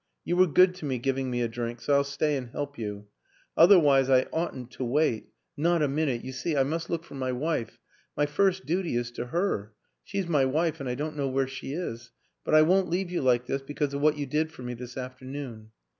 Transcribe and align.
You 0.25 0.35
were 0.35 0.47
good 0.47 0.73
to 0.73 0.85
me 0.85 0.97
giving 0.97 1.29
me 1.29 1.43
a 1.43 1.47
drink, 1.47 1.79
so 1.79 1.93
I'll 1.93 2.03
stay 2.03 2.35
and 2.35 2.49
help 2.49 2.75
you. 2.75 3.05
Otherwise 3.55 4.09
I 4.09 4.23
oughtn't 4.33 4.71
to 4.71 4.83
wait, 4.83 5.27
not 5.55 5.81
130 5.81 5.91
WILLIAM 5.91 5.91
AN 5.91 5.91
ENGLISHMAN 5.91 5.91
a 5.91 5.95
minute 6.01 6.25
you 6.25 6.33
see, 6.33 6.57
I 6.57 6.63
must 6.67 6.89
look 6.89 7.03
for 7.03 7.13
my 7.13 7.31
wife. 7.31 7.77
My 8.17 8.25
first 8.25 8.65
duty 8.65 8.95
is 8.95 9.11
to 9.11 9.27
her 9.27 9.73
she's 10.03 10.27
my 10.27 10.45
wife 10.45 10.79
and 10.79 10.89
I 10.89 10.95
don't 10.95 11.15
know 11.15 11.27
where 11.27 11.45
she 11.47 11.73
is. 11.73 12.09
But 12.43 12.55
I 12.55 12.63
won't 12.63 12.89
leave 12.89 13.11
you 13.11 13.21
like 13.21 13.45
this 13.45 13.61
because 13.61 13.93
of 13.93 14.01
what 14.01 14.17
you 14.17 14.25
did 14.25 14.51
for 14.51 14.63
me 14.63 14.73
this 14.73 14.97
after 14.97 15.23
noon." 15.23 15.69